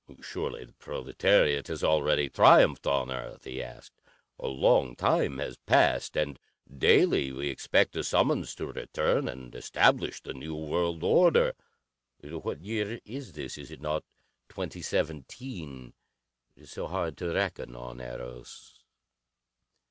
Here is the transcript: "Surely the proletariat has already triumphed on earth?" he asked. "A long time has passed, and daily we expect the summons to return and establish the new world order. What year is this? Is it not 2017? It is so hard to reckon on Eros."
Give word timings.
"Surely 0.19 0.65
the 0.65 0.73
proletariat 0.73 1.67
has 1.67 1.83
already 1.83 2.27
triumphed 2.27 2.87
on 2.87 3.11
earth?" 3.11 3.43
he 3.43 3.61
asked. 3.61 4.01
"A 4.39 4.47
long 4.47 4.95
time 4.95 5.37
has 5.37 5.57
passed, 5.67 6.17
and 6.17 6.39
daily 6.75 7.31
we 7.31 7.49
expect 7.49 7.93
the 7.93 8.03
summons 8.03 8.55
to 8.55 8.65
return 8.65 9.27
and 9.27 9.53
establish 9.53 10.19
the 10.19 10.33
new 10.33 10.55
world 10.55 11.03
order. 11.03 11.53
What 12.23 12.61
year 12.63 12.99
is 13.05 13.33
this? 13.33 13.59
Is 13.59 13.69
it 13.69 13.79
not 13.79 14.03
2017? 14.49 15.93
It 16.55 16.63
is 16.63 16.71
so 16.71 16.87
hard 16.87 17.15
to 17.17 17.31
reckon 17.35 17.75
on 17.75 18.01
Eros." 18.01 18.79